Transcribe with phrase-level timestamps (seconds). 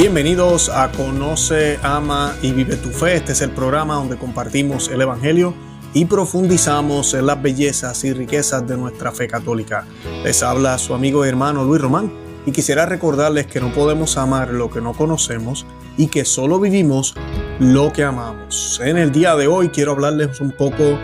[0.00, 3.16] Bienvenidos a Conoce, Ama y Vive tu Fe.
[3.16, 5.52] Este es el programa donde compartimos el Evangelio
[5.92, 9.86] y profundizamos en las bellezas y riquezas de nuestra fe católica.
[10.24, 12.10] Les habla su amigo y hermano Luis Román
[12.46, 15.66] y quisiera recordarles que no podemos amar lo que no conocemos
[15.98, 17.14] y que solo vivimos
[17.58, 18.80] lo que amamos.
[18.82, 20.98] En el día de hoy quiero hablarles un poco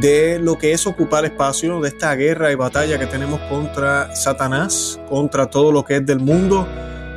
[0.00, 4.98] de lo que es ocupar espacio, de esta guerra y batalla que tenemos contra Satanás,
[5.06, 6.66] contra todo lo que es del mundo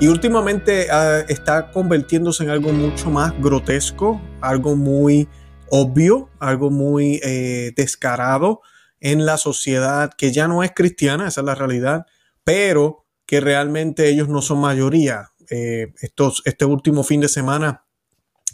[0.02, 5.30] y últimamente ah, está convirtiéndose en algo mucho más grotesco, algo muy
[5.70, 8.62] obvio, algo muy eh, descarado
[9.00, 12.08] en la sociedad que ya no es cristiana, esa es la realidad,
[12.44, 15.34] pero que realmente ellos no son mayoría.
[15.52, 17.86] Eh, estos, este último fin de semana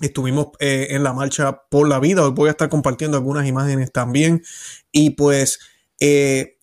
[0.01, 3.93] estuvimos eh, en la marcha por la vida, hoy voy a estar compartiendo algunas imágenes
[3.93, 4.43] también
[4.91, 5.59] y pues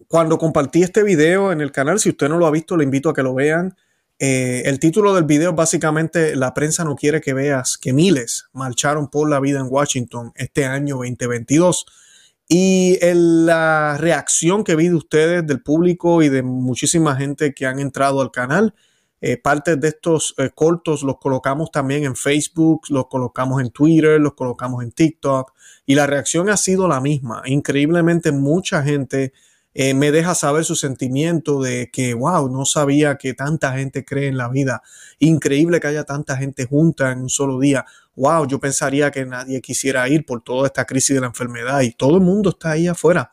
[0.09, 3.09] cuando compartí este video en el canal, si usted no lo ha visto, le invito
[3.09, 3.75] a que lo vean.
[4.19, 9.09] Eh, el título del video básicamente la prensa no quiere que veas que miles marcharon
[9.09, 11.85] por la vida en Washington este año 2022
[12.49, 17.81] y la reacción que vi de ustedes, del público y de muchísima gente que han
[17.81, 18.75] entrado al canal.
[19.21, 24.21] Eh, parte de estos eh, cortos los colocamos también en Facebook, los colocamos en Twitter,
[24.21, 25.55] los colocamos en TikTok
[25.87, 27.43] y la reacción ha sido la misma.
[27.47, 29.33] Increíblemente mucha gente
[29.75, 34.29] eh, me deja saber su sentimiento de que, wow, no sabía que tanta gente cree
[34.29, 34.83] en la vida.
[35.19, 37.85] Increíble que haya tanta gente junta en un solo día.
[38.17, 41.91] Wow, yo pensaría que nadie quisiera ir por toda esta crisis de la enfermedad y
[41.91, 43.33] todo el mundo está ahí afuera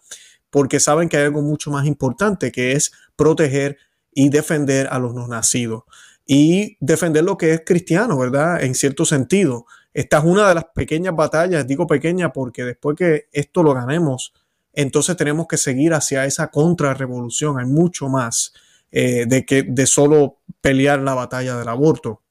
[0.51, 3.77] porque saben que hay algo mucho más importante que es proteger
[4.13, 5.83] y defender a los no nacidos
[6.27, 8.63] y defender lo que es cristiano, ¿verdad?
[8.63, 9.65] En cierto sentido.
[9.93, 14.33] Esta es una de las pequeñas batallas, digo pequeña porque después que esto lo ganemos,
[14.73, 17.59] entonces tenemos que seguir hacia esa contrarrevolución.
[17.59, 18.53] Hay mucho más
[18.91, 22.21] eh, de que de solo pelear la batalla del aborto.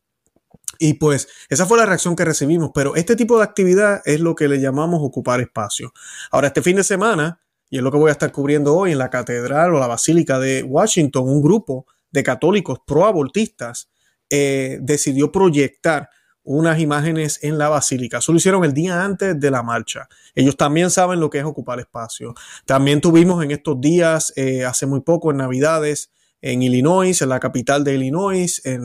[0.79, 4.35] Y pues esa fue la reacción que recibimos, pero este tipo de actividad es lo
[4.35, 5.93] que le llamamos ocupar espacio.
[6.31, 8.99] Ahora, este fin de semana, y es lo que voy a estar cubriendo hoy en
[8.99, 13.91] la catedral o la basílica de Washington, un grupo de católicos proabortistas
[14.31, 16.09] eh, decidió proyectar
[16.53, 18.19] unas imágenes en la basílica.
[18.19, 20.09] Eso lo hicieron el día antes de la marcha.
[20.35, 22.35] Ellos también saben lo que es ocupar espacio.
[22.65, 26.11] También tuvimos en estos días, eh, hace muy poco, en Navidades,
[26.43, 28.83] en Illinois, en la capital de Illinois, en,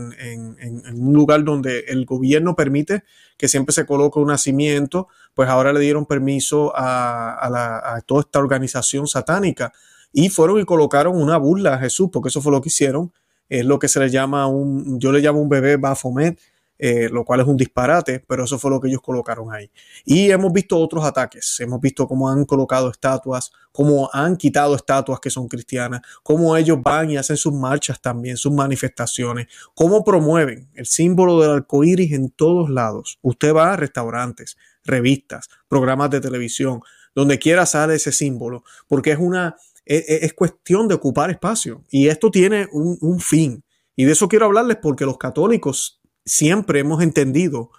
[0.93, 3.03] un lugar donde el gobierno permite
[3.35, 8.39] que siempre se coloque un nacimiento, pues ahora le dieron permiso a, a toda esta
[8.39, 9.73] organización satánica
[10.13, 13.11] y fueron y colocaron una burla a Jesús, porque eso fue lo que hicieron.
[13.49, 16.39] Es lo que se le llama un, yo le llamo un bebé Bafomet,
[16.78, 19.72] eh, lo cual es un disparate, pero eso fue lo que ellos colocaron ahí.
[20.03, 25.19] Y hemos visto otros ataques, hemos visto cómo han colocado estatuas, cómo han quitado estatuas
[25.22, 30.69] que son cristianas, cómo ellos van y hacen sus marchas también, sus manifestaciones, cómo promueven
[30.74, 33.19] el símbolo del arco iris en todos lados.
[33.22, 36.81] Usted va a restaurantes, revistas, programas de televisión,
[37.13, 39.56] donde quiera sale ese símbolo, porque es una,
[39.86, 43.63] e, e, es, cuestión de ocupar espacio y esto tiene un, un fin.
[43.96, 47.72] Y de eso quiero hablarles porque los católicos siempre hemos entendido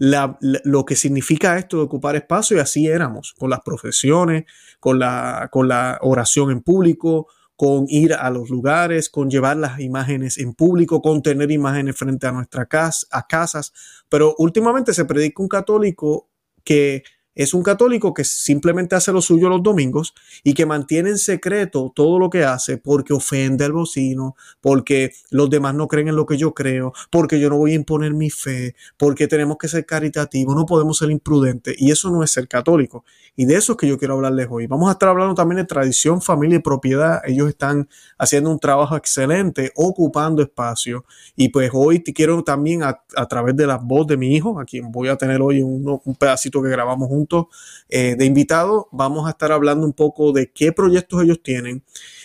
[0.00, 4.44] lo que significa esto de ocupar espacio y así éramos, con las profesiones,
[4.80, 9.78] con la, con la oración en público, con ir a los lugares, con llevar las
[9.80, 13.74] imágenes en público, con tener imágenes frente a nuestra casa, a casas.
[14.08, 16.30] Pero últimamente se predica un católico
[16.64, 17.02] que
[17.34, 21.92] es un católico que simplemente hace lo suyo los domingos y que mantiene en secreto
[21.94, 26.26] todo lo que hace porque ofende al vecino, porque los demás no creen en lo
[26.26, 29.86] que yo creo, porque yo no voy a imponer mi fe, porque tenemos que ser
[29.86, 33.04] caritativos, no podemos ser imprudentes y eso no es ser católico.
[33.36, 34.66] Y de eso es que yo quiero hablarles hoy.
[34.66, 37.22] Vamos a estar hablando también de tradición, familia y propiedad.
[37.24, 41.04] Ellos están haciendo un trabajo excelente, ocupando espacio.
[41.36, 44.64] Y pues hoy te quiero también a, través de la voz de mi hijo, a
[44.64, 47.46] quien voy a tener hoy un, pedacito que grabamos juntos
[47.88, 51.82] eh, de invitado Vamos a estar hablando un poco de qué proyectos ellos tienen.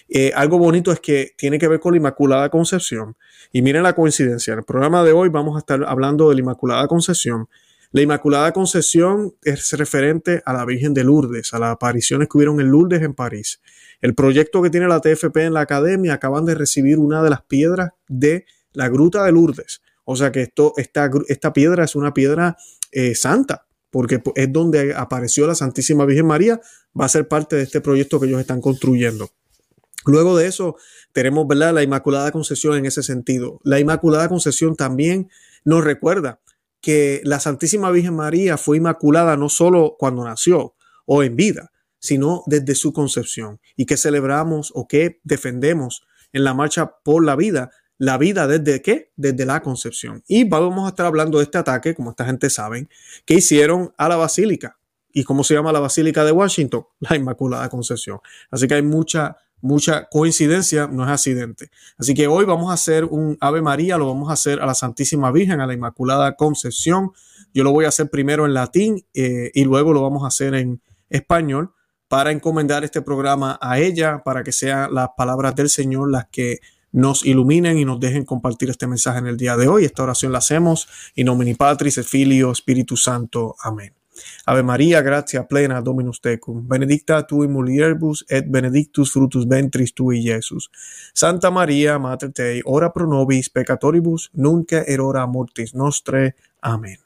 [0.09, 3.15] Eh, algo bonito es que tiene que ver con la Inmaculada Concepción.
[3.51, 4.53] Y miren la coincidencia.
[4.53, 7.47] En el programa de hoy vamos a estar hablando de la Inmaculada Concepción.
[7.95, 12.59] La Inmaculada Concepción es referente a la Virgen de Lourdes, a las apariciones que hubieron
[12.59, 13.61] en Lourdes en París.
[14.01, 17.43] El proyecto que tiene la TFP en la academia acaban de recibir una de las
[17.43, 19.81] piedras de la Gruta de Lourdes.
[20.03, 22.57] O sea que esto, esta, esta piedra es una piedra
[22.91, 26.59] eh, santa porque es donde apareció la Santísima Virgen María,
[26.99, 29.29] va a ser parte de este proyecto que ellos están construyendo.
[30.05, 30.75] Luego de eso,
[31.13, 33.61] tenemos la Inmaculada Concesión en ese sentido.
[33.63, 35.29] La Inmaculada Concesión también
[35.63, 36.41] nos recuerda
[36.85, 40.75] que la Santísima Virgen María fue inmaculada no solo cuando nació
[41.07, 46.53] o en vida, sino desde su concepción y que celebramos o que defendemos en la
[46.53, 49.11] marcha por la vida la vida desde qué?
[49.15, 50.21] Desde la concepción.
[50.27, 52.87] Y vamos a estar hablando de este ataque, como esta gente sabe,
[53.25, 54.77] que hicieron a la basílica.
[55.11, 56.85] ¿Y cómo se llama la basílica de Washington?
[56.99, 58.19] La Inmaculada Concepción.
[58.51, 61.69] Así que hay mucha, mucha coincidencia, no es accidente.
[61.97, 64.75] Así que hoy vamos a hacer un Ave María, lo vamos a hacer a la
[64.75, 67.11] Santísima Virgen, a la Inmaculada Concepción.
[67.53, 70.53] Yo lo voy a hacer primero en latín eh, y luego lo vamos a hacer
[70.53, 71.73] en español
[72.07, 76.59] para encomendar este programa a ella, para que sean las palabras del Señor las que
[76.91, 79.83] nos iluminen y nos dejen compartir este mensaje en el día de hoy.
[79.83, 83.55] Esta oración la hacemos in nomine Patris Filio Espíritu Santo.
[83.63, 84.04] Amén.
[84.45, 90.21] Ave María, gracia plena, Dominus tecum, benedicta tu in mulieribus et benedictus fructus ventris tui,
[90.23, 90.69] Iesus.
[91.13, 96.35] Santa María, Mater Dei, ora pro nobis peccatoribus, nunc et hora mortis nostre.
[96.61, 96.99] Amén.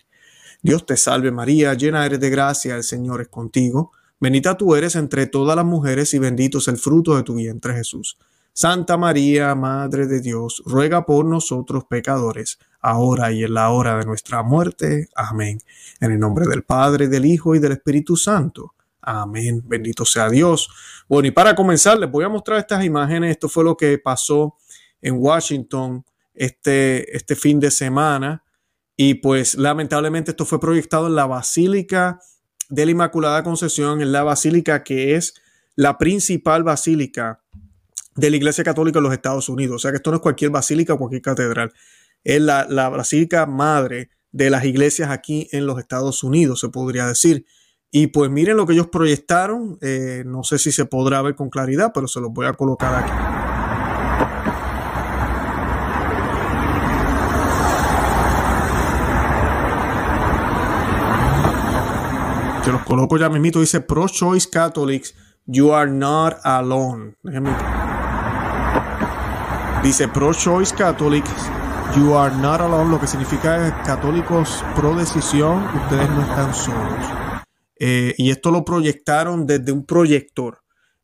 [0.62, 3.92] Dios te salve María, llena eres de gracia, el Señor es contigo.
[4.20, 7.74] Bendita tú eres entre todas las mujeres y bendito es el fruto de tu vientre
[7.74, 8.18] Jesús.
[8.60, 14.04] Santa María, Madre de Dios, ruega por nosotros pecadores, ahora y en la hora de
[14.04, 15.08] nuestra muerte.
[15.16, 15.60] Amén.
[16.02, 18.76] En el nombre del Padre, del Hijo y del Espíritu Santo.
[19.02, 19.64] Amén.
[19.66, 20.68] Bendito sea Dios.
[21.08, 23.32] Bueno, y para comenzar, les voy a mostrar estas imágenes.
[23.32, 24.58] Esto fue lo que pasó
[25.02, 26.04] en Washington
[26.34, 28.44] este, este fin de semana.
[28.98, 32.20] Y pues lamentablemente esto fue proyectado en la Basílica
[32.68, 35.36] de la Inmaculada Concepción, en la basílica que es
[35.78, 37.40] la principal basílica
[38.20, 39.78] de la Iglesia Católica en los Estados Unidos.
[39.78, 41.74] O sea que esto no es cualquier basílica o cualquier catedral.
[42.24, 47.46] Es la, basílica madre de las iglesias aquí en los Estados Unidos, se podría decir.
[47.92, 49.78] Y pues miren lo que ellos proyectaron.
[49.82, 52.94] Eh, no sé si se podrá ver con claridad, pero se los voy a colocar
[52.94, 53.12] aquí.
[62.64, 63.62] Te los coloco ya mismito.
[63.62, 65.16] Dice Pro-Choice Catholics,
[65.48, 67.16] you are not alone.
[69.84, 71.32] Dice pro-choice Catholics,
[71.96, 77.06] you are not alone, lo que significa católicos pro decisión, ustedes no están solos.
[77.80, 80.60] Eh, y esto lo proyectaron desde un proyector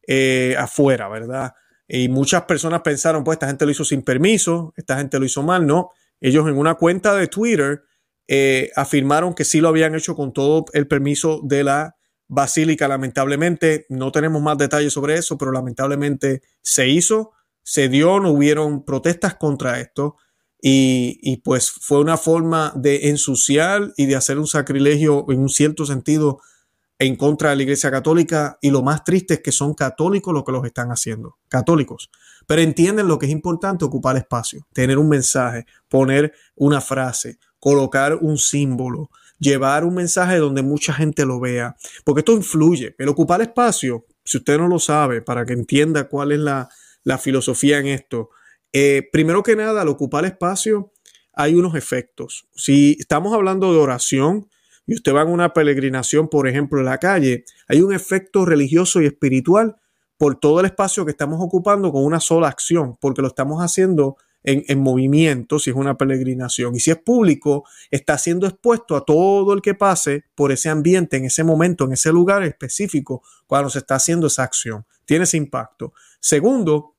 [0.05, 1.53] eh, afuera, ¿verdad?
[1.87, 5.41] Y muchas personas pensaron, pues esta gente lo hizo sin permiso, esta gente lo hizo
[5.41, 5.91] mal, no.
[6.19, 7.83] Ellos en una cuenta de Twitter
[8.27, 11.95] eh, afirmaron que sí lo habían hecho con todo el permiso de la
[12.27, 12.89] basílica.
[12.89, 17.31] Lamentablemente, no tenemos más detalles sobre eso, pero lamentablemente se hizo
[17.65, 20.17] se dio, no hubieron protestas contra esto
[20.61, 25.85] y, pues fue una forma de ensuciar y de hacer un sacrilegio en un cierto
[25.85, 26.39] sentido
[26.97, 30.43] en contra de la Iglesia Católica y lo más triste es que son católicos los
[30.43, 32.09] que los están haciendo, católicos.
[32.47, 38.15] Pero entienden lo que es importante, ocupar espacio, tener un mensaje, poner una frase, colocar
[38.15, 39.09] un símbolo,
[39.39, 42.91] llevar un mensaje donde mucha gente lo vea, porque esto influye.
[42.91, 46.69] pero ocupar espacio, si usted no lo sabe, para que entienda cuál es la,
[47.05, 48.31] la filosofía en esto.
[48.73, 50.91] Eh, primero que nada, al ocupar espacio
[51.33, 52.47] hay unos efectos.
[52.53, 54.49] Si estamos hablando de oración
[54.85, 59.01] y usted va en una peregrinación, por ejemplo, en la calle, hay un efecto religioso
[59.01, 59.77] y espiritual
[60.17, 64.17] por todo el espacio que estamos ocupando con una sola acción, porque lo estamos haciendo
[64.43, 66.75] en, en, movimiento, si es una peregrinación.
[66.75, 71.17] Y si es público, está siendo expuesto a todo el que pase por ese ambiente,
[71.17, 74.85] en ese momento, en ese lugar específico, cuando se está haciendo esa acción.
[75.05, 75.93] Tiene ese impacto.
[76.19, 76.94] Segundo,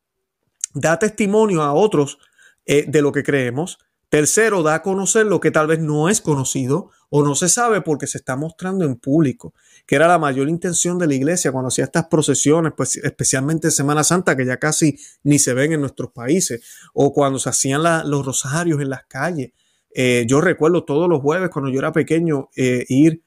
[0.77, 2.19] da testimonio a otros
[2.67, 3.79] eh, de lo que creemos.
[4.09, 7.81] Tercero, da a conocer lo que tal vez no es conocido o no se sabe
[7.81, 9.55] porque se está mostrando en público,
[9.87, 13.73] que era la mayor intención de la iglesia cuando hacía estas procesiones, pues especialmente en
[13.73, 17.83] Semana Santa, que ya casi ni se ven en nuestros países, o cuando se hacían
[17.83, 19.53] los rosarios en las calles.
[19.93, 23.23] Eh, yo recuerdo todos los jueves cuando yo era pequeño eh, ir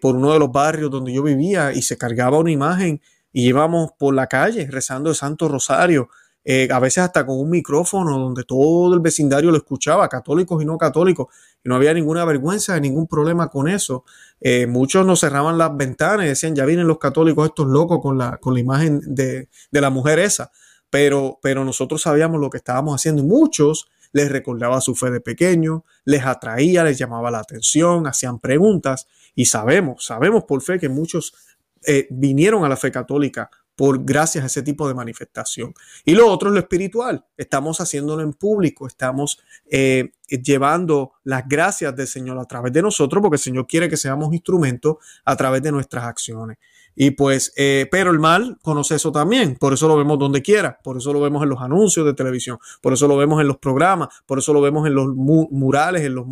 [0.00, 3.02] por uno de los barrios donde yo vivía y se cargaba una imagen
[3.32, 6.08] y íbamos por la calle rezando el Santo Rosario
[6.50, 10.64] eh, a veces hasta con un micrófono donde todo el vecindario lo escuchaba, católicos y
[10.64, 11.26] no católicos,
[11.62, 14.06] y no había ninguna vergüenza, ningún problema con eso.
[14.40, 18.16] Eh, muchos nos cerraban las ventanas y decían, ya vienen los católicos estos locos con
[18.16, 20.50] la, con la imagen de, de la mujer esa,
[20.88, 25.20] pero, pero nosotros sabíamos lo que estábamos haciendo y muchos les recordaba su fe de
[25.20, 30.88] pequeño, les atraía, les llamaba la atención, hacían preguntas y sabemos, sabemos por fe que
[30.88, 31.34] muchos
[31.86, 35.72] eh, vinieron a la fe católica por gracias a ese tipo de manifestación.
[36.04, 37.24] Y lo otro es lo espiritual.
[37.36, 39.38] Estamos haciéndolo en público, estamos
[39.70, 43.96] eh, llevando las gracias del Señor a través de nosotros, porque el Señor quiere que
[43.96, 46.58] seamos instrumentos a través de nuestras acciones.
[46.94, 50.80] Y pues, eh, pero el mal conoce eso también, por eso lo vemos donde quiera,
[50.82, 53.58] por eso lo vemos en los anuncios de televisión, por eso lo vemos en los
[53.58, 56.26] programas, por eso lo vemos en los murales, en, los,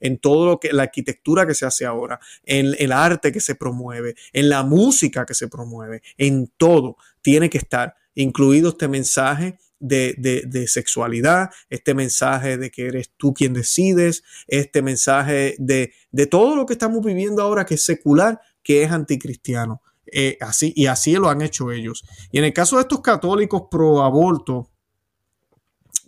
[0.00, 3.56] en, todo lo que, la arquitectura que se hace ahora, en el arte que se
[3.56, 6.96] promueve, en la música que se promueve, en todo.
[7.20, 13.52] Tiene que estar incluido este mensaje de, sexualidad, este mensaje de que eres tú quien
[13.52, 18.82] decides, este mensaje de, de todo lo que estamos viviendo ahora que es secular, que
[18.82, 19.82] es anticristiano.
[20.06, 22.04] Eh, así, y así lo han hecho ellos.
[22.30, 24.70] Y en el caso de estos católicos pro aborto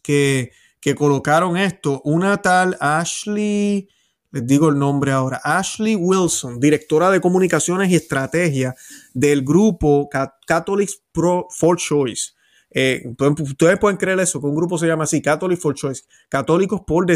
[0.02, 3.88] que, que colocaron esto, una tal Ashley,
[4.30, 8.75] les digo el nombre ahora, Ashley Wilson, directora de comunicaciones y estrategia
[9.14, 10.08] del grupo
[10.46, 12.32] Catholics Pro for Choice.
[12.76, 13.04] Eh,
[13.40, 17.06] ustedes pueden creer eso, que un grupo se llama así, Catholic for Choice, católicos por,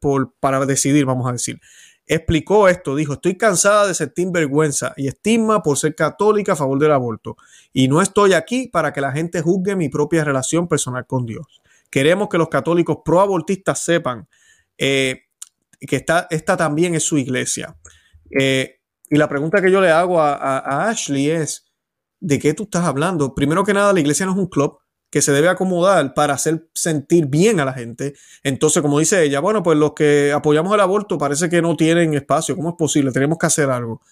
[0.00, 1.60] por, para decidir, vamos a decir.
[2.10, 6.78] Explicó esto, dijo, estoy cansada de sentir vergüenza y estigma por ser católica a favor
[6.78, 7.36] del aborto
[7.70, 11.60] y no estoy aquí para que la gente juzgue mi propia relación personal con Dios.
[11.90, 14.26] Queremos que los católicos proabortistas sepan
[14.78, 15.24] eh,
[15.80, 17.76] que esta, también es su iglesia.
[18.30, 21.70] Eh, y la pregunta que yo le hago a, Ashley es,
[22.20, 23.34] ¿de qué tú estás hablando?
[23.34, 24.78] Primero que nada, la iglesia no es un club
[25.10, 28.14] que se debe acomodar para hacer sentir bien a la gente.
[28.42, 32.14] Entonces, como dice ella, bueno, pues los que apoyamos el aborto parece que no tienen
[32.14, 32.54] espacio.
[32.56, 33.12] ¿Cómo es posible?
[33.12, 34.02] Tenemos que hacer algo.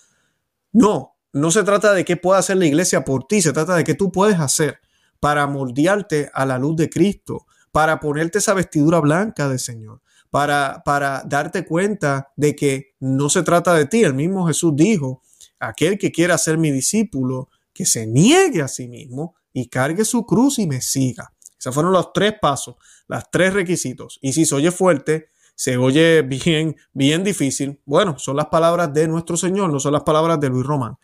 [0.73, 3.85] No, no se trata de qué puede hacer la iglesia por ti, se trata de
[3.85, 4.81] qué tú puedes hacer
[5.21, 10.01] para moldearte a la luz de Cristo, para ponerte esa vestidura blanca del Señor,
[10.31, 14.03] para, para darte cuenta de que no se trata de ti.
[14.03, 15.23] El mismo Jesús dijo,
[15.59, 20.27] aquel que quiera ser mi discípulo, que se niegue a sí mismo y cargue su
[20.27, 21.33] cruz y me siga.
[21.59, 22.75] Esos fueron los tres pasos,
[23.09, 24.19] los tres requisitos.
[24.21, 27.81] Y si se oye fuerte, se oye bien, bien difícil.
[27.87, 30.99] Bueno, son las palabras de nuestro Señor, no son las palabras de Luis Román.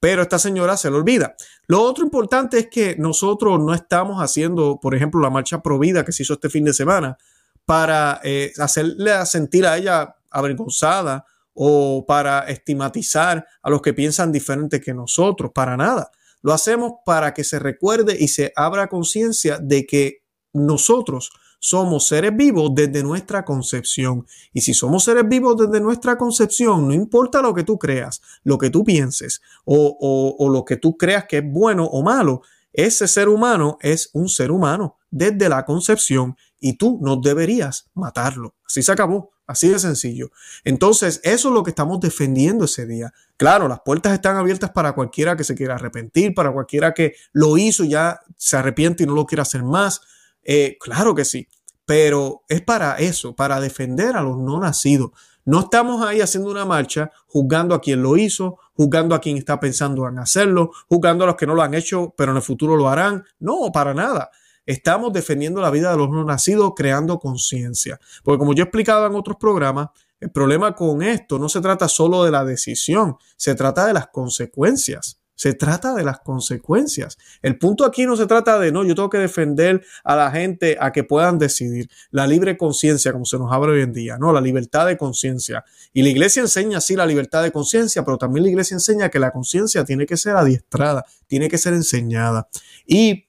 [0.00, 1.34] Pero esta señora se lo olvida.
[1.66, 6.12] Lo otro importante es que nosotros no estamos haciendo, por ejemplo, la marcha provida que
[6.12, 7.18] se hizo este fin de semana
[7.66, 14.80] para eh, hacerle sentir a ella avergonzada o para estigmatizar a los que piensan diferente
[14.80, 16.10] que nosotros, para nada.
[16.42, 21.30] Lo hacemos para que se recuerde y se abra conciencia de que nosotros
[21.60, 24.26] somos seres vivos desde nuestra concepción.
[24.52, 28.58] Y si somos seres vivos desde nuestra concepción, no importa lo que tú creas, lo
[28.58, 32.42] que tú pienses o, o lo que tú creas que es bueno o malo,
[32.72, 38.54] ese ser humano es un ser humano desde la concepción y tú no deberías matarlo.
[38.66, 40.30] Así se acabó, así de sencillo.
[40.64, 43.12] Entonces, eso es lo que estamos defendiendo ese día.
[43.36, 47.56] Claro, las puertas están abiertas para cualquiera que se quiera arrepentir, para cualquiera que lo
[47.58, 50.00] hizo y ya se arrepiente y no lo quiera hacer más.
[50.42, 51.48] Eh, claro que sí,
[51.86, 55.10] pero es para eso, para defender a los no nacidos.
[55.44, 59.58] No estamos ahí haciendo una marcha juzgando a quien lo hizo, juzgando a quien está
[59.58, 62.76] pensando en hacerlo, juzgando a los que no lo han hecho, pero en el futuro
[62.76, 63.24] lo harán.
[63.38, 64.30] No, para nada.
[64.68, 67.98] Estamos defendiendo la vida de los no nacidos, creando conciencia.
[68.22, 69.88] Porque como yo explicaba en otros programas,
[70.20, 74.08] el problema con esto no se trata solo de la decisión, se trata de las
[74.08, 75.22] consecuencias.
[75.34, 77.16] Se trata de las consecuencias.
[77.40, 80.76] El punto aquí no se trata de, no, yo tengo que defender a la gente
[80.78, 81.88] a que puedan decidir.
[82.10, 85.64] La libre conciencia, como se nos abre hoy en día, no, la libertad de conciencia.
[85.94, 89.18] Y la iglesia enseña, sí, la libertad de conciencia, pero también la iglesia enseña que
[89.18, 92.48] la conciencia tiene que ser adiestrada, tiene que ser enseñada.
[92.84, 93.27] Y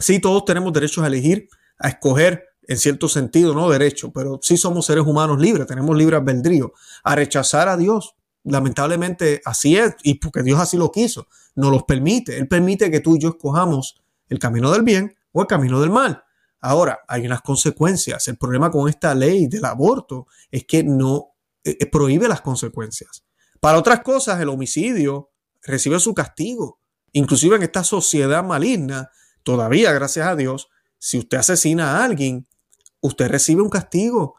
[0.00, 4.56] Sí, todos tenemos derechos a elegir, a escoger, en cierto sentido, no derecho, pero sí
[4.56, 8.14] somos seres humanos libres, tenemos libre albedrío, a rechazar a Dios.
[8.44, 12.38] Lamentablemente así es, y porque Dios así lo quiso, nos los permite.
[12.38, 15.90] Él permite que tú y yo escojamos el camino del bien o el camino del
[15.90, 16.22] mal.
[16.60, 18.28] Ahora, hay unas consecuencias.
[18.28, 23.24] El problema con esta ley del aborto es que no eh, eh, prohíbe las consecuencias.
[23.60, 25.30] Para otras cosas, el homicidio
[25.62, 26.80] recibe su castigo.
[27.12, 29.10] Inclusive en esta sociedad maligna,
[29.42, 30.68] Todavía, gracias a Dios,
[30.98, 32.46] si usted asesina a alguien,
[33.00, 34.36] usted recibe un castigo.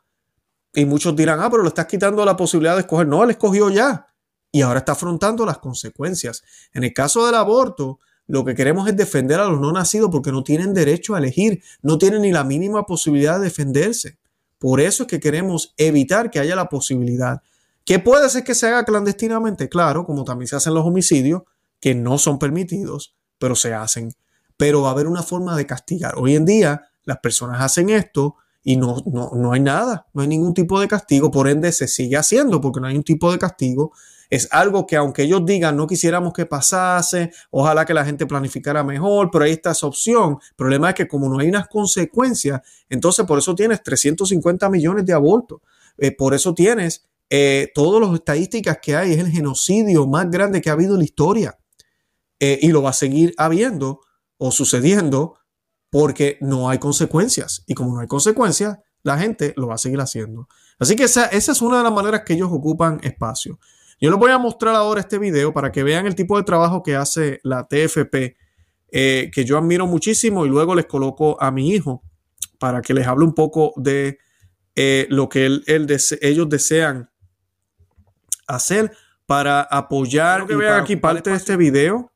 [0.73, 3.07] Y muchos dirán, ah, pero le estás quitando la posibilidad de escoger.
[3.07, 4.07] No, él escogió ya.
[4.51, 6.43] Y ahora está afrontando las consecuencias.
[6.73, 10.31] En el caso del aborto, lo que queremos es defender a los no nacidos porque
[10.31, 14.17] no tienen derecho a elegir, no tienen ni la mínima posibilidad de defenderse.
[14.57, 17.41] Por eso es que queremos evitar que haya la posibilidad.
[17.83, 19.67] ¿Qué puede ser que se haga clandestinamente?
[19.67, 21.41] Claro, como también se hacen los homicidios,
[21.79, 24.13] que no son permitidos, pero se hacen
[24.61, 26.13] pero va a haber una forma de castigar.
[26.17, 30.53] Hoy en día las personas hacen esto y no, no, hay nada, no hay ningún
[30.53, 33.91] tipo de castigo, por ende se sigue haciendo porque no hay un tipo de castigo.
[34.29, 38.83] Es algo que aunque ellos digan no quisiéramos que pasase, ojalá que la gente planificara
[38.83, 40.37] mejor, pero ahí está esa opción.
[40.51, 45.07] El problema es que como no hay unas consecuencias, entonces por eso tienes 350 millones
[45.07, 45.61] de abortos.
[45.97, 50.61] Eh, por eso tienes eh, todas las estadísticas que hay, es el genocidio más grande
[50.61, 51.57] que ha habido en la historia.
[52.39, 54.01] Eh, y lo va a seguir habiendo
[54.43, 55.37] o sucediendo
[55.91, 57.63] porque no hay consecuencias.
[57.67, 60.47] Y como no hay consecuencias, la gente lo va a seguir haciendo.
[60.79, 63.59] Así que esa, es una de las maneras que ellos ocupan espacio.
[63.99, 66.81] Yo les voy a mostrar ahora este video para que vean el tipo de trabajo
[66.81, 68.35] que hace la TFP
[68.91, 72.01] eh, que yo admiro muchísimo y luego les coloco a mi hijo
[72.57, 74.17] para que les hable un poco de
[74.75, 75.63] eh, lo que él,
[76.21, 77.11] ellos desean
[78.47, 78.91] hacer
[79.27, 80.47] para apoyar.
[80.47, 82.10] que vean aquí parte de este video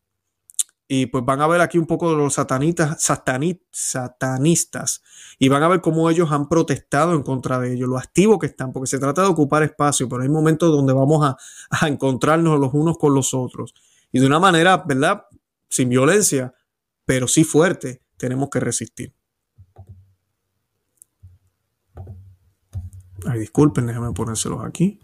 [0.88, 5.01] y pues van a ver aquí un poco de los satanitas, satanistas
[5.39, 8.48] y van a ver cómo ellos han protestado en contra de ellos, lo activo que
[8.48, 11.38] están, porque se trata de ocupar espacio, pero hay momentos donde vamos a,
[11.70, 13.74] a encontrarnos los unos con los otros
[14.12, 15.25] y de una manera, ¿verdad?
[15.68, 16.54] Sin violencia,
[17.04, 19.13] pero sí fuerte, tenemos que resistir.
[23.27, 25.00] Ay, disculpen, déjenme ponérselos aquí.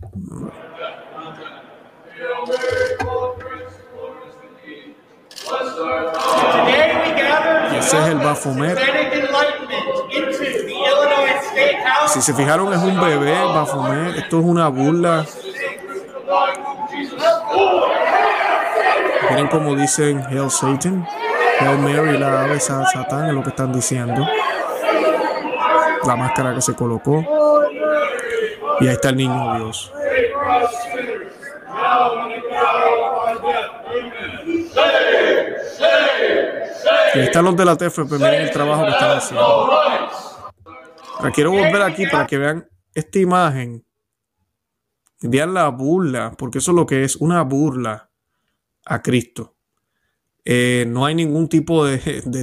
[7.82, 8.22] Es el.
[12.08, 14.18] Si se fijaron, es un bebé Bafomet.
[14.18, 15.26] Esto es una burla.
[19.30, 21.08] Miren cómo dicen Hail Satan.
[21.60, 24.28] Hail Mary, la ave Satán, es lo que están diciendo.
[26.06, 27.24] La máscara que se colocó.
[28.82, 29.94] Y ahí está el niño Dios.
[37.14, 39.70] Y ahí están los de la TFP, miren el trabajo que están haciendo.
[41.34, 43.86] quiero volver aquí para que vean esta imagen.
[45.22, 48.10] Vean la burla, porque eso es lo que es una burla
[48.86, 49.56] a Cristo.
[50.44, 52.00] Eh, no hay ningún tipo de,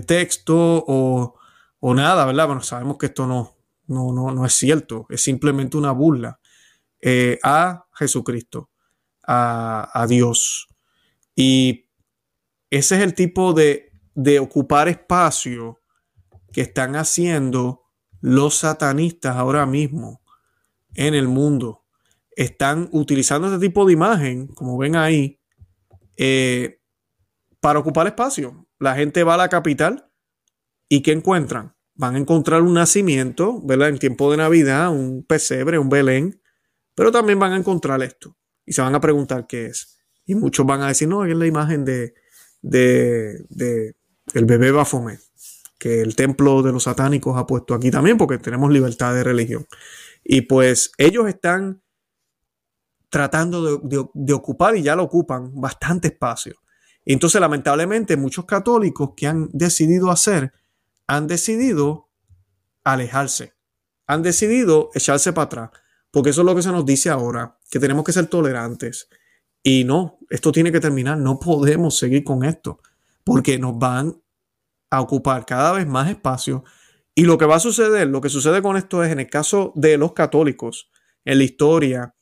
[0.06, 1.34] texto o,
[1.94, 2.46] nada, ¿verdad?
[2.46, 3.56] Bueno, sabemos que esto no,
[3.86, 6.38] no, no, es cierto, es simplemente una burla
[7.00, 8.70] eh, a Jesucristo,
[9.26, 10.68] a, a Dios.
[11.34, 11.88] Y
[12.70, 13.87] ese es el tipo de
[14.18, 15.80] de ocupar espacio
[16.52, 17.84] que están haciendo
[18.20, 20.22] los satanistas ahora mismo
[20.94, 21.84] en el mundo.
[22.34, 25.40] Están utilizando este tipo de imagen, como ven ahí,
[26.16, 26.80] eh,
[27.60, 28.66] para ocupar espacio.
[28.80, 30.10] La gente va a la capital
[30.88, 31.76] y ¿qué encuentran?
[31.94, 33.90] Van a encontrar un nacimiento, ¿verdad?
[33.90, 36.42] En tiempo de Navidad, un pesebre, un Belén,
[36.96, 40.00] pero también van a encontrar esto y se van a preguntar qué es.
[40.26, 42.14] Y muchos van a decir, no, es la imagen de,
[42.62, 43.97] de, de,
[44.34, 45.20] el bebé Baphomet,
[45.78, 49.66] que el templo de los satánicos ha puesto aquí también, porque tenemos libertad de religión.
[50.24, 51.82] Y pues ellos están
[53.10, 56.56] tratando de, ocupar, y ya lo ocupan, bastante espacio.
[57.04, 60.52] Entonces, lamentablemente, muchos católicos que han decidido hacer,
[61.06, 62.10] han decidido
[62.84, 63.54] alejarse,
[64.06, 65.70] han decidido echarse para atrás,
[66.10, 69.08] porque eso es lo que se nos dice ahora, que tenemos que ser tolerantes.
[69.62, 72.80] Y no, esto tiene que terminar, no podemos seguir con esto
[73.24, 74.20] porque nos van
[74.90, 76.64] a ocupar cada vez más espacio.
[77.14, 79.72] Y lo que va a suceder, lo que sucede con esto es, en el caso
[79.74, 80.90] de los católicos,
[81.24, 82.14] en la historia,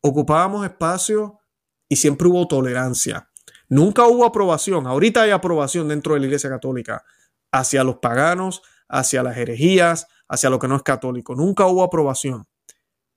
[0.00, 1.40] ocupábamos espacio
[1.88, 3.30] y siempre hubo tolerancia.
[3.68, 4.86] Nunca hubo aprobación.
[4.86, 7.04] Ahorita hay aprobación dentro de la Iglesia Católica
[7.52, 11.34] hacia los paganos, hacia las herejías, hacia lo que no es católico.
[11.34, 12.46] Nunca hubo aprobación,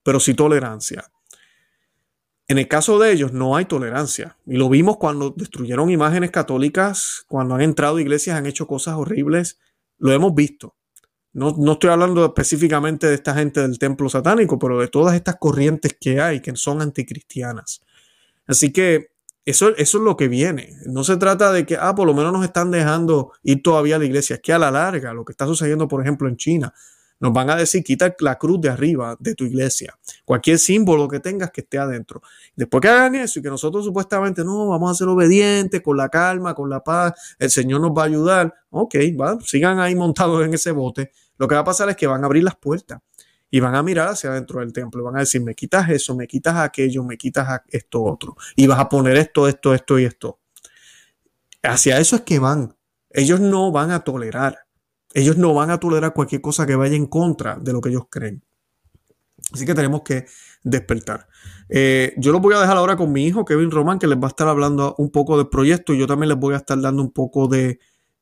[0.03, 1.11] pero sí tolerancia.
[2.51, 4.35] En el caso de ellos no hay tolerancia.
[4.45, 9.57] Y lo vimos cuando destruyeron imágenes católicas, cuando han entrado iglesias, han hecho cosas horribles.
[9.99, 10.75] Lo hemos visto.
[11.31, 15.95] No, estoy hablando específicamente de esta gente del templo satánico, pero de todas estas corrientes
[15.97, 17.83] que hay que son anticristianas.
[18.45, 19.11] Así que
[19.45, 20.75] eso, eso es lo que viene.
[20.87, 23.99] No se trata de que, ah, por lo menos nos están dejando ir todavía a
[23.99, 24.35] la iglesia.
[24.35, 26.73] Es que a la larga, lo que está sucediendo, por ejemplo, en China,
[27.21, 29.97] nos van a decir, quita la cruz de arriba de tu iglesia.
[30.25, 32.21] Cualquier símbolo que tengas que esté adentro.
[32.55, 36.09] Después que hagan eso y que nosotros supuestamente no, vamos a ser obedientes, con la
[36.09, 38.53] calma, con la paz, el Señor nos va a ayudar.
[38.71, 41.11] Ok, va, sigan ahí montados en ese bote.
[41.37, 42.99] Lo que va a pasar es que van a abrir las puertas
[43.51, 45.03] y van a mirar hacia adentro del templo.
[45.03, 48.35] Van a decir, me quitas eso, me quitas aquello, me quitas esto otro.
[48.55, 50.39] Y vas a poner esto, esto, esto y esto.
[51.61, 52.75] Hacia eso es que van.
[53.11, 54.57] Ellos no van a tolerar.
[55.13, 58.03] Ellos no van a tolerar cualquier cosa que vaya en contra de lo que ellos
[58.09, 58.43] creen.
[59.51, 60.25] Así que tenemos que
[60.63, 61.27] despertar.
[61.67, 64.25] Eh, yo lo voy a dejar ahora con mi hijo Kevin Roman, que les va
[64.25, 67.01] a estar hablando un poco del proyecto y yo también les voy a estar dando
[67.01, 67.79] un poco de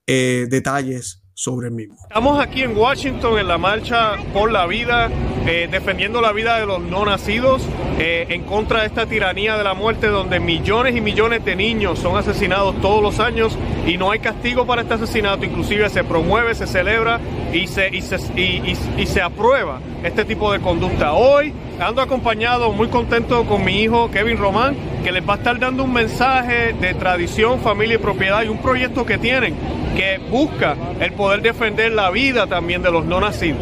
[0.08, 1.90] eh, detalles sobre el.
[2.04, 5.10] Estamos aquí en Washington en la marcha por la vida,
[5.48, 7.66] eh, defendiendo la vida de los no nacidos,
[8.02, 12.16] en contra de esta tiranía de la muerte donde millones y millones de niños son
[12.16, 16.66] asesinados todos los años y no hay castigo para este asesinato, inclusive se promueve, se
[16.66, 17.20] celebra
[17.54, 21.14] y se, y se, y, se aprueba este tipo de conducta.
[21.14, 25.60] Hoy ando acompañado, muy contento con mi hijo Kevin Román, que les va a estar
[25.60, 29.56] dando un mensaje de tradición, familia y propiedad y un proyecto que tienen
[29.96, 33.62] que busca el poder defender la vida también de los no nacidos.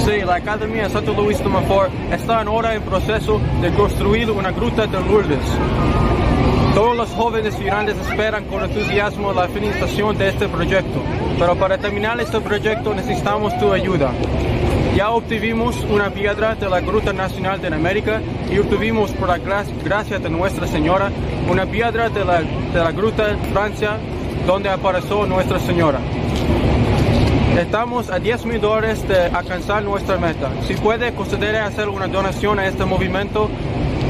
[0.00, 5.00] Sí, la Academia Santo Luis Tomafor está ahora en proceso de construir una gruta de
[5.00, 5.38] Lourdes.
[6.74, 11.02] Todos los jóvenes grandes esperan con entusiasmo la finalización de este proyecto,
[11.38, 14.12] pero para terminar este proyecto necesitamos tu ayuda.
[14.98, 20.18] Ya obtuvimos una piedra de la Gruta Nacional de América y obtuvimos por la gracia
[20.18, 21.12] de Nuestra Señora
[21.48, 23.96] una piedra de la, de Gruta Francia
[24.44, 26.00] donde apareció Nuestra Señora.
[27.56, 30.50] Estamos a 10 mil dólares de alcanzar nuestra meta.
[30.66, 33.48] Si puede, considere hacer una donación a este movimiento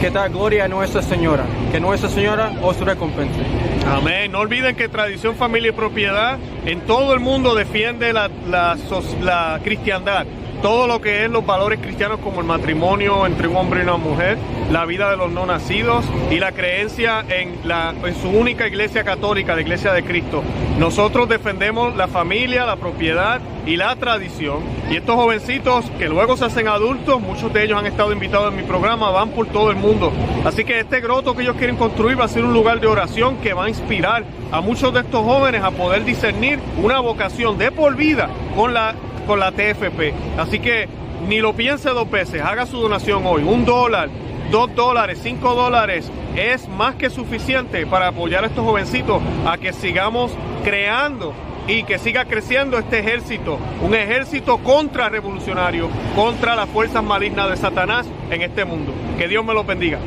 [0.01, 1.45] que da gloria a Nuestra Señora.
[1.71, 3.43] Que Nuestra Señora os recompense.
[3.87, 4.33] Amén.
[4.33, 8.79] No olviden que tradición, familia y propiedad en todo el mundo defiende la, la,
[9.21, 10.25] la cristiandad
[10.63, 13.97] todo lo que es los valores cristianos como el matrimonio entre un hombre y una
[13.97, 14.39] mujer,
[14.71, 19.05] la vida de los no nacidos y la creencia en, la, en su única iglesia
[19.05, 20.43] católica, la iglesia de Cristo.
[20.79, 24.61] Nosotros defendemos la familia, la propiedad y la tradición.
[24.91, 28.57] Y estos jovencitos que luego se hacen adultos, muchos de ellos han estado invitados en
[28.57, 30.13] mi programa, van por todo el mundo.
[30.45, 33.37] Así que este groto que ellos quieren construir va a ser un lugar de oración
[33.39, 37.71] que va a inspirar a muchos de estos jóvenes a poder discernir una vocación de
[37.71, 38.95] por vida con la
[39.29, 40.15] con la TFP.
[40.39, 40.89] Así que
[41.29, 43.43] ni lo piense dos veces, haga su donación hoy.
[43.43, 44.09] Un dólar,
[44.51, 49.73] dos dólares, cinco dólares es más que suficiente para apoyar a estos jovencitos a que
[49.73, 50.33] sigamos
[50.65, 51.35] creando
[51.67, 58.07] y que siga creciendo este ejército, un ejército contrarrevolucionario contra las fuerzas malignas de Satanás
[58.31, 58.93] en este mundo.
[59.19, 59.99] Que Dios me lo bendiga.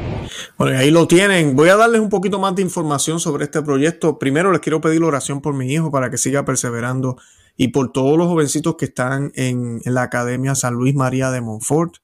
[0.62, 1.56] Bueno, ahí lo tienen.
[1.56, 4.20] Voy a darles un poquito más de información sobre este proyecto.
[4.20, 7.18] Primero les quiero pedir oración por mi hijo para que siga perseverando
[7.58, 11.96] y por todos los jovencitos que están en, la Academia San Luis María de Montfort.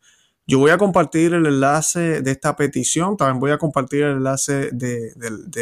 [0.47, 4.71] Yo voy a compartir el enlace de esta petición, también voy a compartir el enlace
[4.71, 5.13] de,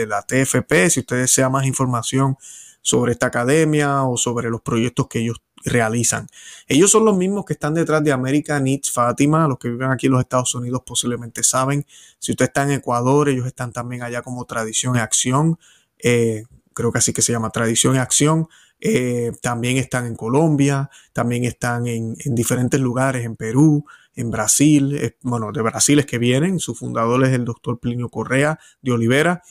[0.08, 2.38] la TFP si ustedes desean más información
[2.86, 6.28] sobre esta academia o sobre los proyectos que ellos realizan.
[6.68, 10.06] Ellos son los mismos que están detrás de América Needs Fátima, los que viven aquí
[10.06, 11.84] en los Estados Unidos posiblemente saben.
[12.20, 15.58] Si usted está en Ecuador, ellos están también allá como Tradición y Acción,
[15.98, 16.44] eh,
[16.76, 18.48] creo que así que se llama Tradición y Acción.
[18.80, 23.84] Eh, también están en Colombia, también están en, diferentes lugares, en Perú,
[24.16, 28.10] en Brasil, eh, bueno, de Brasil es que vienen, su fundador es el doctor Plinio
[28.10, 29.42] Correa de Olivera.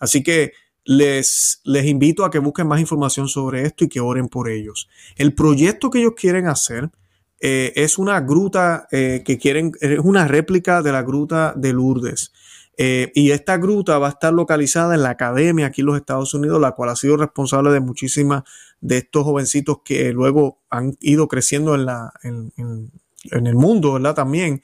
[0.00, 0.52] Así que
[0.86, 4.88] les, invito a que busquen más información sobre esto y que oren por ellos.
[5.16, 6.90] El proyecto que ellos quieren hacer
[7.38, 12.32] es una gruta que quieren, es una réplica de la gruta de Lourdes.
[12.78, 16.34] Eh, y esta gruta va a estar localizada en la academia aquí en los Estados
[16.34, 18.42] Unidos, la cual ha sido responsable de muchísimas
[18.80, 24.14] de estos jovencitos que luego han ido creciendo en, la, en, en el mundo, ¿verdad?
[24.14, 24.62] También.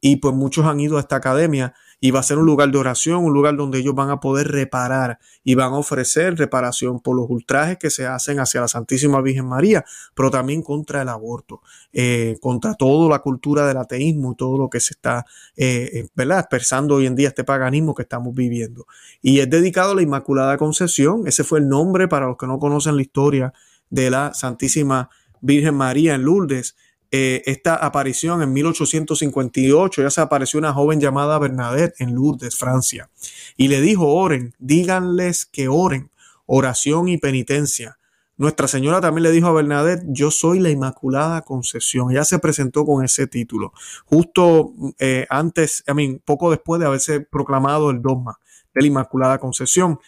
[0.00, 2.76] Y pues muchos han ido a esta academia y va a ser un lugar de
[2.76, 7.16] oración, un lugar donde ellos van a poder reparar y van a ofrecer reparación por
[7.16, 11.62] los ultrajes que se hacen hacia la Santísima Virgen María, pero también contra el aborto,
[11.94, 15.24] eh, contra toda la cultura del ateísmo y todo lo que se está,
[15.56, 18.86] eh, eh, ¿verdad?, expresando hoy en día este paganismo que estamos viviendo.
[19.22, 22.58] Y es dedicado a la Inmaculada Concepción, ese fue el nombre para los que no
[22.58, 23.54] conocen la historia
[23.88, 25.08] de la Santísima
[25.40, 26.76] Virgen María en Lourdes,
[27.16, 33.08] eh, esta aparición en 1858, ya se apareció una joven llamada Bernadette en Lourdes, Francia,
[33.56, 36.10] y le dijo, oren, díganles que oren,
[36.44, 38.00] oración y penitencia.
[38.36, 42.10] Nuestra Señora también le dijo a Bernadette, yo soy la Inmaculada Concepción.
[42.10, 43.72] Ella se presentó con ese título,
[44.06, 48.40] justo eh, antes, I mean, poco después de haberse proclamado el dogma
[48.74, 50.00] de la Inmaculada Concepción.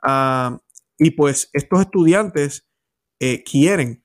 [0.00, 0.60] Ah,
[0.96, 2.68] y pues estos estudiantes
[3.18, 4.01] eh, quieren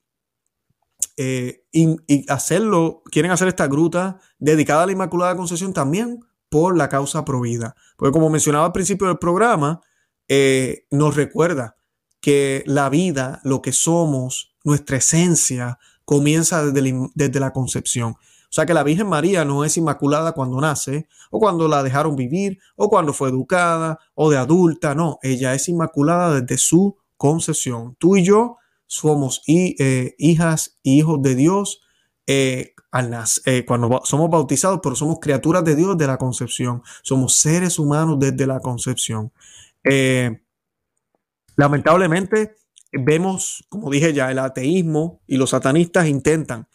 [1.17, 6.89] eh, y, hacerlo, quieren hacer esta gruta dedicada a la Inmaculada Concepción también por la
[6.89, 7.75] causa provida.
[7.97, 9.81] Porque como mencionaba al principio del programa,
[10.27, 11.75] eh, nos recuerda
[12.21, 18.15] que la vida, lo que somos, nuestra esencia, comienza desde, desde la concepción.
[18.49, 22.15] O sea que la Virgen María no es inmaculada cuando nace, o cuando la dejaron
[22.15, 24.95] vivir, o cuando fue educada, o de adulta.
[24.95, 27.95] No, ella es inmaculada desde su concepción.
[27.99, 28.57] Tú y yo
[28.87, 31.81] somos eh, hijas y hijos de Dios
[32.25, 32.73] eh,
[33.45, 36.81] eh, cuando somos bautizados, pero somos criaturas de Dios de la concepción.
[37.03, 39.31] Somos seres humanos desde la concepción.
[41.55, 42.55] lamentablemente,
[42.91, 46.67] vemos, como dije ya, el ateísmo y los satanistas intentan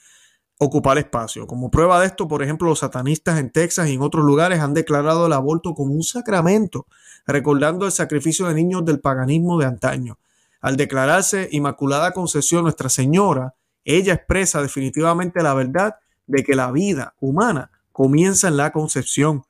[0.59, 1.47] ocupar espacio.
[1.47, 4.75] Como prueba de esto, por ejemplo, los satanistas en Texas y en otros lugares han
[4.75, 6.87] declarado el aborto como un sacramento,
[7.27, 10.19] recordando el sacrificio de niños del paganismo de antaño.
[10.63, 15.97] Al declararse Inmaculada Concepción Nuestra Señora, ella expresa definitivamente la verdad
[16.27, 19.43] de que la vida humana comienza en la concepción,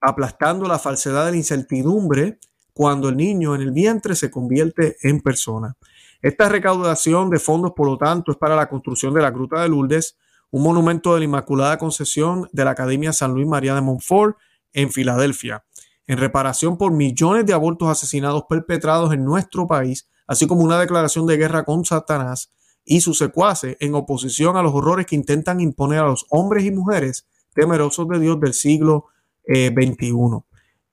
[0.00, 2.38] aplastando la falsedad de la incertidumbre
[2.72, 5.76] cuando el niño en el vientre se convierte en persona.
[6.22, 9.68] Esta recaudación de fondos, por lo tanto, es para la construcción de la Gruta de
[9.68, 10.16] Lourdes,
[10.50, 14.38] un monumento de la Inmaculada Concepción de la Academia San Luis María de Montfort
[14.72, 15.64] en Filadelfia.
[16.08, 21.26] en reparación por millones de abortos asesinados perpetrados en nuestro país, así como una declaración
[21.26, 22.52] de guerra con Satanás
[22.84, 26.70] y sus secuaces en oposición a los horrores que intentan imponer a los hombres y
[26.70, 29.06] mujeres temerosos de Dios del siglo
[29.44, 30.12] XXI.
[30.12, 30.42] Eh,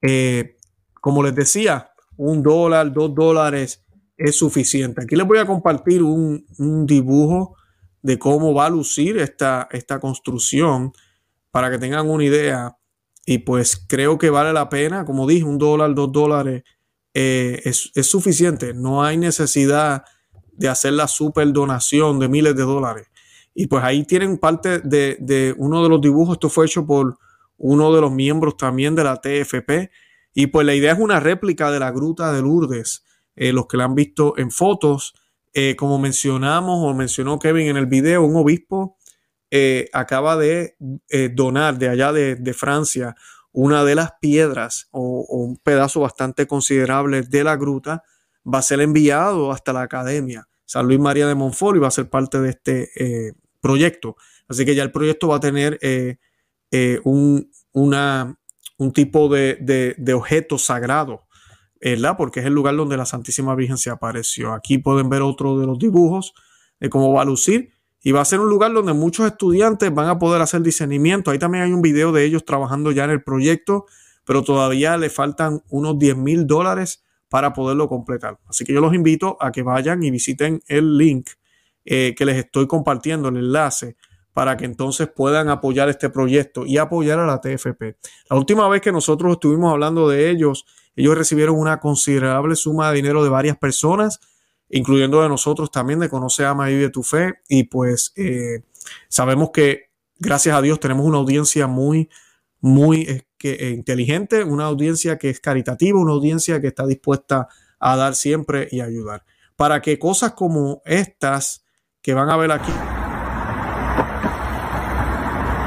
[0.02, 0.58] eh,
[1.00, 3.84] como les decía, un dólar, dos dólares
[4.18, 5.04] es suficiente.
[5.04, 6.46] Aquí les voy a compartir un,
[6.86, 7.56] dibujo
[8.02, 10.94] de cómo va a lucir esta, esta construcción
[11.52, 12.78] para que tengan una idea.
[13.26, 16.64] Y pues creo que vale la pena, como dije, un dólar, dos dólares
[17.14, 18.74] eh, es, suficiente.
[18.74, 20.04] No hay necesidad
[20.54, 23.08] de hacer la super donación de miles de dólares.
[23.54, 26.36] Y pues ahí tienen parte de, de, uno de los dibujos.
[26.36, 27.18] Esto fue hecho por
[27.58, 29.92] uno de los miembros también de la TFP.
[30.34, 33.04] Y pues la idea es una réplica de la gruta de Lourdes.
[33.36, 35.14] Eh, los que la han visto en fotos,
[35.54, 38.98] eh, como mencionamos o mencionó Kevin en el video, un obispo
[39.94, 40.76] acaba de
[41.36, 43.16] donar de allá de, de, Francia
[43.54, 48.04] una de las piedras o, un pedazo bastante considerable de la gruta.
[48.46, 51.92] Va a ser enviado hasta la academia San Luis María de Montfort y va a
[51.92, 54.18] ser parte de este proyecto.
[54.50, 55.80] Así que ya el proyecto va a tener
[57.04, 58.38] un, una,
[58.78, 61.28] un tipo de, de, objeto sagrado,
[61.80, 62.16] ¿verdad?
[62.18, 64.54] Porque es el lugar donde la Santísima Virgen se apareció.
[64.54, 66.34] Aquí pueden ver otro de los dibujos
[66.80, 67.73] de cómo va a lucir.
[68.04, 71.32] Y va a ser un lugar donde muchos estudiantes van a poder hacer discernimiento.
[71.32, 73.86] Ahí también hay un video de ellos trabajando ya en el proyecto,
[74.26, 78.38] pero todavía le faltan unos 10 mil dólares para poderlo completar.
[78.46, 81.30] Así que yo los invito a que vayan y visiten el link
[81.86, 83.96] eh, que les estoy compartiendo, el enlace
[84.34, 87.98] para que entonces puedan apoyar este proyecto y apoyar a la TFP.
[88.30, 92.96] La última vez que nosotros estuvimos hablando de ellos, ellos recibieron una considerable suma de
[92.96, 94.20] dinero de varias personas,
[94.74, 97.36] incluyendo de nosotros también, de Conoce, Ama y Vive tu Fe.
[97.48, 98.64] Y pues eh,
[99.08, 102.10] sabemos que, gracias a Dios, tenemos una audiencia muy,
[102.60, 107.48] muy eh, eh, inteligente, una audiencia que es caritativa, una audiencia que está dispuesta
[107.80, 109.24] a dar siempre y ayudar.
[109.56, 111.64] Para que cosas como estas
[112.02, 112.72] que van a ver aquí,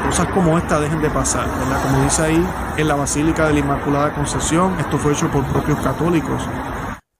[0.06, 1.82] cosas como esta dejen de pasar, ¿verdad?
[1.82, 5.78] Como dice ahí en la Basílica de la Inmaculada Concepción, esto fue hecho por propios
[5.78, 6.42] católicos.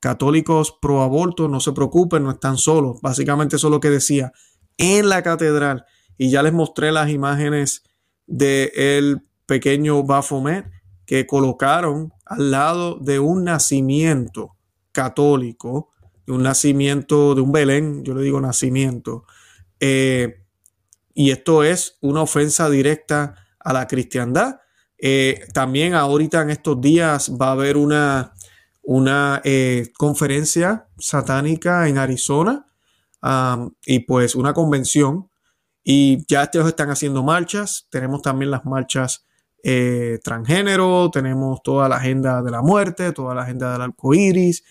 [0.01, 3.01] Católicos pro aborto, no se preocupen, no están solos.
[3.03, 4.33] Básicamente eso es lo que decía
[4.77, 5.85] en la catedral.
[6.19, 7.83] Y ya les mostré las imágenes
[8.27, 10.67] del el pequeño Baphomet
[11.07, 14.57] que colocaron al lado de un nacimiento
[14.93, 15.91] católico,
[16.27, 19.25] de un nacimiento de un Belén, yo le digo nacimiento,
[19.79, 20.43] eh,
[21.15, 24.57] y esto es una ofensa directa a la cristiandad.
[24.99, 28.33] Eh, también ahorita en estos días va a haber una,
[28.87, 32.67] una eh, conferencia satánica en Arizona
[33.85, 35.29] y pues una convención
[35.83, 37.89] y ya estos están haciendo marchas.
[37.91, 39.27] Tenemos también las marchas
[39.65, 44.63] eh, transgénero, tenemos toda la agenda de la muerte, toda la agenda del arco iris,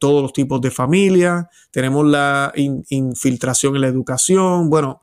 [0.00, 4.68] todos los tipos de familia, tenemos la infiltración en la educación.
[4.68, 5.00] Bueno,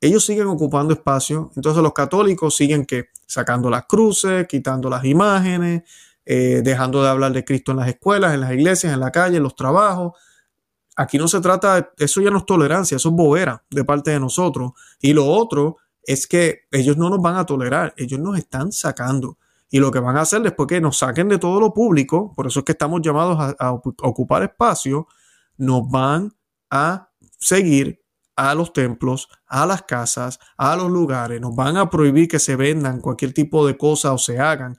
[0.00, 5.82] ellos siguen ocupando espacio, entonces los católicos siguen que sacando las cruces, quitando las imágenes,
[6.26, 9.36] eh, dejando de hablar de Cristo en las escuelas, en las iglesias, en la calle,
[9.36, 10.12] en los trabajos.
[10.96, 14.18] Aquí no se trata, eso ya no es tolerancia, eso es bobera de parte de
[14.18, 14.72] nosotros.
[15.00, 19.38] Y lo otro es que ellos no nos van a tolerar, ellos nos están sacando.
[19.70, 22.48] Y lo que van a hacer después que nos saquen de todo lo público, por
[22.48, 25.06] eso es que estamos llamados a, a ocupar espacio,
[25.56, 26.32] nos van
[26.70, 28.02] a seguir
[28.34, 31.40] a los templos, a las casas, a los lugares.
[31.40, 34.76] Nos van a prohibir que se vendan cualquier tipo de cosa o se hagan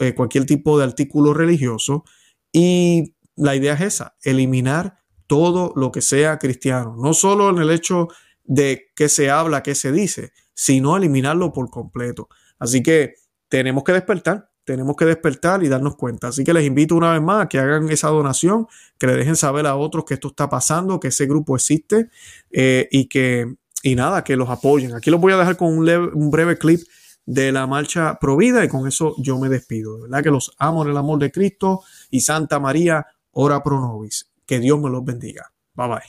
[0.00, 2.04] eh, cualquier tipo de artículo religioso.
[2.52, 6.96] Y la idea es esa, eliminar todo lo que sea cristiano.
[6.98, 8.08] No solo en el hecho
[8.44, 12.28] de qué se habla, qué se dice, sino eliminarlo por completo.
[12.58, 13.14] Así que
[13.48, 16.28] tenemos que despertar tenemos que despertar y darnos cuenta.
[16.28, 18.66] Así que les invito una vez más a que hagan esa donación,
[18.98, 22.10] que le dejen saber a otros que esto está pasando, que ese grupo existe
[22.50, 24.92] eh, y que, y nada, que los apoyen.
[24.94, 26.80] Aquí los voy a dejar con un, breve clip
[27.26, 29.96] de la marcha Provida y con eso yo me despido.
[29.96, 33.80] De verdad que los amo en el amor de Cristo y Santa María, ora pro
[33.80, 34.30] nobis.
[34.46, 35.52] Que Dios me los bendiga.
[35.74, 36.00] Bye bye.